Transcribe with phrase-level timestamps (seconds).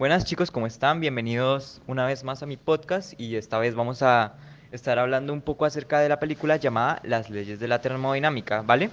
[0.00, 0.98] Buenas chicos, ¿cómo están?
[0.98, 4.32] Bienvenidos una vez más a mi podcast y esta vez vamos a
[4.72, 8.88] estar hablando un poco acerca de la película llamada Las leyes de la termodinámica, ¿vale?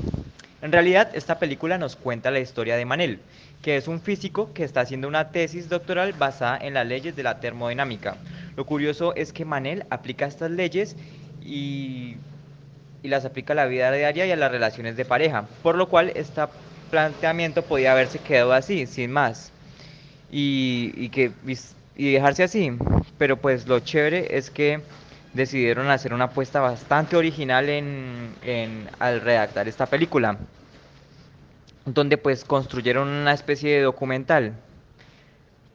[0.61, 3.21] En realidad esta película nos cuenta la historia de Manel,
[3.61, 7.23] que es un físico que está haciendo una tesis doctoral basada en las leyes de
[7.23, 8.17] la termodinámica.
[8.57, 10.97] Lo curioso es que Manel aplica estas leyes
[11.41, 12.17] y,
[13.01, 15.87] y las aplica a la vida diaria y a las relaciones de pareja, por lo
[15.87, 16.41] cual este
[16.91, 19.53] planteamiento podía haberse quedado así, sin más
[20.31, 21.31] y, y que,
[21.95, 22.71] y dejarse así.
[23.17, 24.81] Pero pues lo chévere es que
[25.33, 30.37] decidieron hacer una apuesta bastante original en, en, al redactar esta película,
[31.85, 34.53] donde pues construyeron una especie de documental.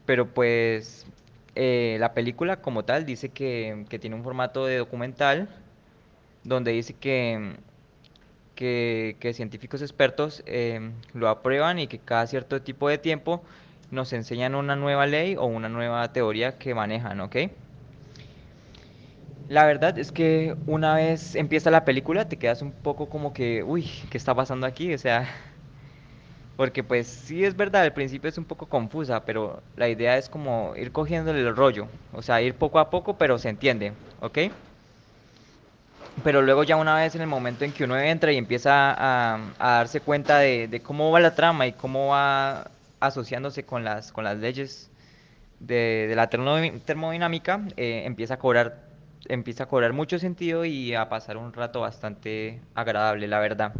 [0.04, 1.06] Pero pues
[1.54, 5.48] eh, la película como tal dice que, que, tiene un formato de documental,
[6.44, 7.56] donde dice que,
[8.56, 13.42] que, científicos expertos eh, lo aprueban y que cada cierto tipo de tiempo
[13.92, 17.36] nos enseñan una nueva ley o una nueva teoría que manejan, ¿ok?
[19.48, 23.62] La verdad es que una vez empieza la película te quedas un poco como que,
[23.62, 24.94] uy, ¿qué está pasando aquí?
[24.94, 25.28] O sea,
[26.56, 30.30] porque pues sí es verdad, al principio es un poco confusa, pero la idea es
[30.30, 34.38] como ir cogiéndole el rollo, o sea, ir poco a poco, pero se entiende, ¿ok?
[36.24, 39.38] Pero luego ya una vez en el momento en que uno entra y empieza a,
[39.58, 42.70] darse cuenta de, de, cómo va la trama y cómo va
[43.02, 44.90] asociándose con las, con las leyes
[45.60, 48.84] de, de la termodinámica, eh, empieza, a cobrar,
[49.28, 53.74] empieza a cobrar mucho sentido y a pasar un rato bastante agradable, la verdad.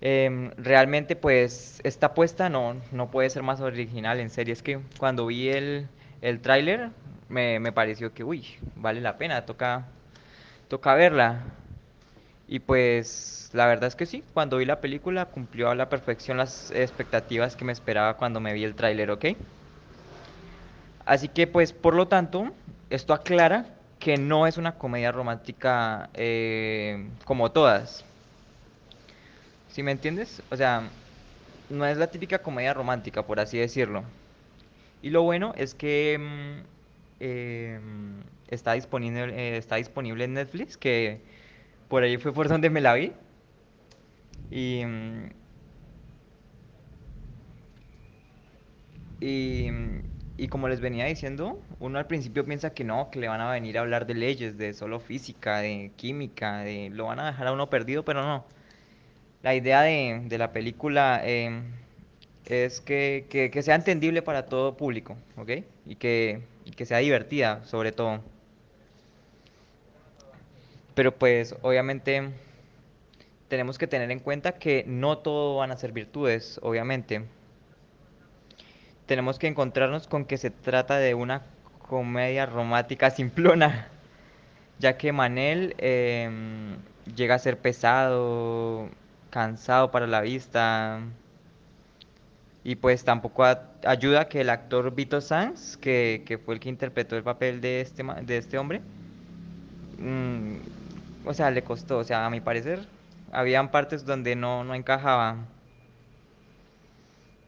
[0.00, 4.80] Eh, realmente pues esta apuesta no, no puede ser más original, en serio, es que
[4.98, 5.86] cuando vi el,
[6.22, 6.90] el tráiler
[7.28, 9.86] me, me pareció que, uy, vale la pena, toca,
[10.68, 11.42] toca verla.
[12.52, 16.36] Y pues la verdad es que sí, cuando vi la película cumplió a la perfección
[16.36, 19.24] las expectativas que me esperaba cuando me vi el tráiler, ¿ok?
[21.06, 22.52] Así que pues por lo tanto,
[22.90, 23.64] esto aclara
[23.98, 28.04] que no es una comedia romántica eh, como todas.
[29.70, 30.42] ¿Sí me entiendes?
[30.50, 30.90] O sea,
[31.70, 34.04] no es la típica comedia romántica, por así decirlo.
[35.00, 36.66] Y lo bueno es que mm,
[37.18, 37.80] eh,
[38.48, 41.41] está, disponible, eh, está disponible en Netflix, que
[41.92, 43.12] por ahí fue por donde me la vi.
[44.50, 44.82] Y,
[49.20, 49.68] y,
[50.38, 53.50] y, como les venía diciendo, uno al principio piensa que no, que le van a
[53.50, 57.48] venir a hablar de leyes, de solo física, de química, de lo van a dejar
[57.48, 58.46] a uno perdido, pero no.
[59.42, 61.60] La idea de, de la película eh,
[62.46, 65.50] es que, que, que, sea entendible para todo público, ¿ok?
[65.84, 68.22] Y que, y que sea divertida, sobre todo.
[70.94, 72.30] Pero pues obviamente
[73.48, 77.24] tenemos que tener en cuenta que no todo van a ser virtudes, obviamente.
[79.06, 81.42] Tenemos que encontrarnos con que se trata de una
[81.86, 83.88] comedia romántica simplona,
[84.78, 86.30] ya que Manel eh,
[87.14, 88.88] llega a ser pesado,
[89.28, 91.00] cansado para la vista,
[92.64, 93.44] y pues tampoco
[93.84, 97.80] ayuda que el actor Vito Sanz, que, que, fue el que interpretó el papel de
[97.80, 98.80] este, de este hombre,
[99.98, 100.56] mmm,
[101.24, 102.86] o sea, le costó, o sea, a mi parecer,
[103.32, 105.36] habían partes donde no, no encajaba.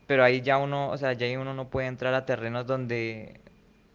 [0.07, 3.41] Pero ahí ya uno, o sea, ya ahí uno no puede entrar a terrenos donde,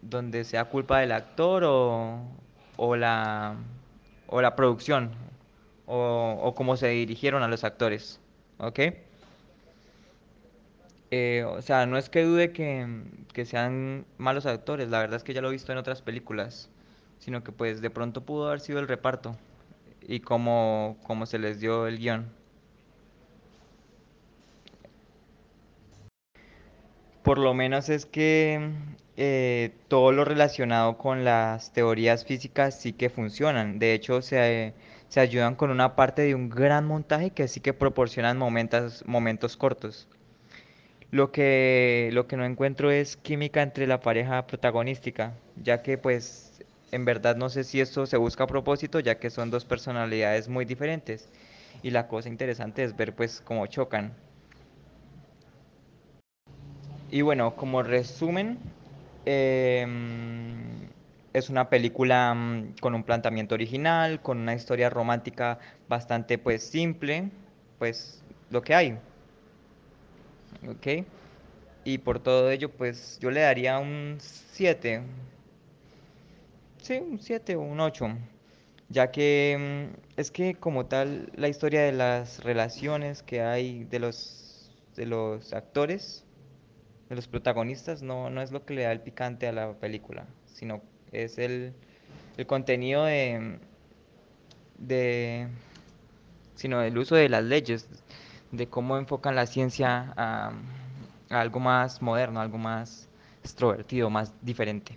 [0.02, 2.20] donde sea culpa del actor o,
[2.76, 3.56] o la,
[4.26, 5.12] o la producción,
[5.86, 8.20] o, o cómo se dirigieron a los actores,
[8.58, 8.80] ¿ok?
[11.12, 12.86] Eh, o sea, no es que dude que,
[13.32, 16.70] que sean malos actores, la verdad es que ya lo he visto en otras películas,
[17.18, 19.36] sino que pues de pronto pudo haber sido el reparto
[20.06, 22.32] y cómo, cómo se les dio el guion.
[27.22, 28.70] Por lo menos es que
[29.16, 33.78] eh, todo lo relacionado con las teorías físicas sí que funcionan.
[33.78, 34.74] De hecho, se,
[35.08, 39.56] se ayudan con una parte de un gran montaje que sí que proporcionan momentos, momentos
[39.56, 40.08] cortos.
[41.10, 46.62] Lo que, lo que no encuentro es química entre la pareja protagonística, ya que pues
[46.92, 50.48] en verdad no sé si esto se busca a propósito, ya que son dos personalidades
[50.48, 51.28] muy diferentes.
[51.82, 54.12] Y la cosa interesante es ver pues cómo chocan.
[57.10, 58.58] Y bueno, como resumen,
[59.26, 59.86] eh,
[61.32, 65.58] es una película mm, con un planteamiento original, con una historia romántica
[65.88, 67.30] bastante pues simple,
[67.78, 68.98] pues lo que hay.
[70.68, 71.06] ¿Ok?
[71.84, 75.02] Y por todo ello pues yo le daría un 7,
[76.82, 78.08] Sí, un 7 o un 8,
[78.88, 83.98] ya que mm, es que como tal la historia de las relaciones que hay de
[84.00, 86.24] los, de los actores
[87.10, 90.26] de los protagonistas no, no es lo que le da el picante a la película,
[90.46, 90.82] sino
[91.12, 91.74] es el,
[92.38, 93.58] el contenido de,
[94.78, 95.48] de,
[96.54, 97.88] sino el uso de las leyes,
[98.52, 100.52] de cómo enfocan la ciencia a,
[101.30, 103.08] a algo más moderno, algo más
[103.42, 104.96] extrovertido, más diferente.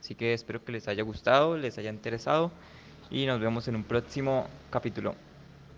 [0.00, 2.50] Así que espero que les haya gustado, les haya interesado
[3.10, 5.14] y nos vemos en un próximo capítulo.